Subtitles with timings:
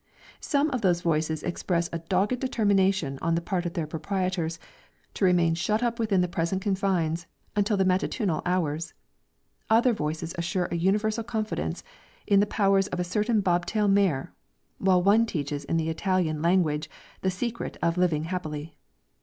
[0.39, 4.57] Some of those voices express a dogged determination on the part of their proprietors,
[5.13, 8.95] to remain shut up within the present confines until the matutinal hours;
[9.69, 11.83] other voices assure a universal confidence
[12.25, 14.33] in the powers of a certain bob tail mare,
[14.79, 16.89] while one teaches in the Italian language
[17.21, 18.75] the secret of ever living happily.